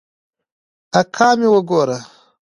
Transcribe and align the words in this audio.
اکا 0.99 1.27
مې 1.39 1.47
وګوره. 1.53 1.97